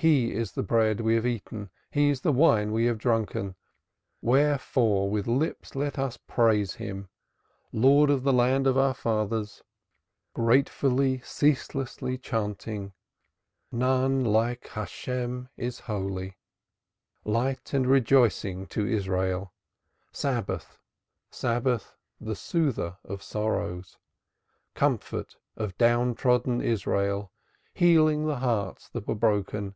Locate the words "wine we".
2.30-2.84